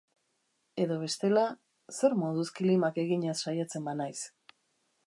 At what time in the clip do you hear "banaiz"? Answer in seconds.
3.93-4.17